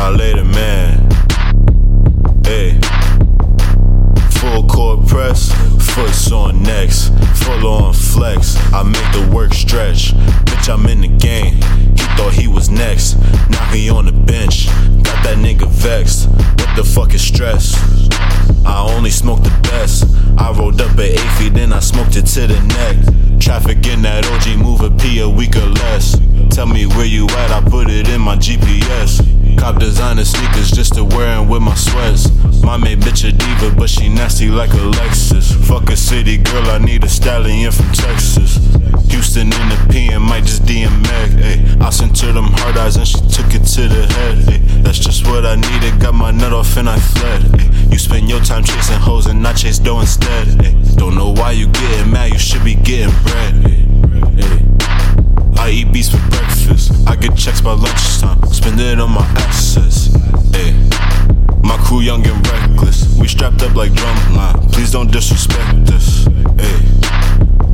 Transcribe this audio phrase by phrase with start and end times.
[0.00, 1.10] I lay the man.
[2.42, 2.80] Hey.
[4.40, 5.52] Full court press,
[5.92, 7.10] foot's on next,
[7.44, 8.56] full on flex.
[8.72, 10.14] I make the work stretch.
[10.46, 11.56] Bitch, I'm in the game.
[11.56, 13.18] He thought he was next.
[13.50, 14.68] Now he on the bench.
[15.04, 16.30] Got that nigga vexed.
[16.30, 17.76] What the fuck is stress?
[18.64, 20.06] I only smoke the best.
[20.38, 23.38] I rolled up at 8 feet, then I smoked it to the neck.
[23.38, 26.18] Traffic in that OG, move a P a week or less.
[26.50, 27.99] Tell me where you at, I put it
[29.70, 32.28] Cop designer sneakers just to wear 'em with my sweats.
[32.64, 35.52] My main bitch a diva, but she nasty like a Lexus.
[35.68, 38.58] Fuck a city girl, I need a stallion from Texas.
[39.10, 41.30] Houston in the PM, might just DM Meg.
[41.38, 44.38] Ayy, I sent her them hard eyes and she took it to the head.
[44.48, 46.00] Ayy, that's just what I needed.
[46.00, 47.42] Got my nut off and I fled.
[47.52, 50.48] Ayy, you spend your time chasing hoes and I chase dough instead.
[50.48, 53.70] Ayy, don't know why you getting mad, you should be getting bread.
[55.60, 56.90] I eat beats for breakfast.
[57.06, 58.49] I get checks by lunchtime.
[63.80, 64.72] Like drumline.
[64.72, 66.26] Please don't disrespect this.
[66.60, 66.82] Ayy.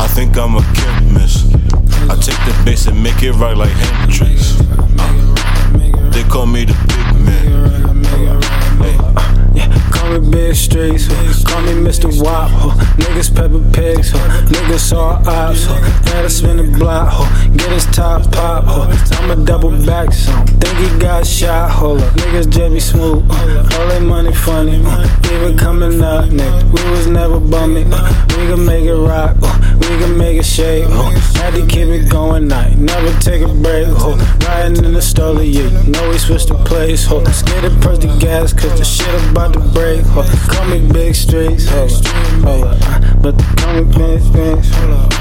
[0.00, 1.46] I think I'm a chemist.
[2.10, 4.58] I take the bass and make it right like Hendrix.
[4.98, 7.62] Uh, they call me the big man.
[9.54, 11.48] Yeah, call me Big Streets, huh?
[11.48, 12.10] call me Mr.
[12.20, 12.74] Wop, huh?
[12.96, 14.46] niggas pepper pigs, huh?
[14.46, 15.78] niggas all ops, huh?
[16.04, 17.41] gotta spin the block, huh?
[17.62, 18.64] Get his top pop?
[18.66, 20.46] I'ma double back son.
[20.46, 23.78] think he got shot, hold up, niggas just smooth, uh.
[23.78, 25.32] all they money funny, uh.
[25.32, 28.26] even coming up, nigga, we was never bumming, uh.
[28.30, 29.76] we can make it rock, uh.
[29.80, 31.10] we can make it shake, uh.
[31.38, 34.16] had to keep it going, night, never take a break, uh.
[34.46, 37.24] riding in the stolen, yeah, you know we switched the place, uh.
[37.32, 40.26] scared to press the gas, cause the shit about to break, uh.
[40.48, 42.04] call me Big Streets, hold up,
[42.44, 43.14] hold up, uh.
[43.22, 45.12] but call me Big Streets, hold up.